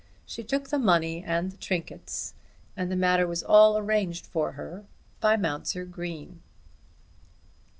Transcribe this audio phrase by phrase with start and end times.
[0.25, 2.33] She took the money and the trinkets,
[2.75, 4.85] and the matter was all arranged for her
[5.19, 6.41] by Mounser Green.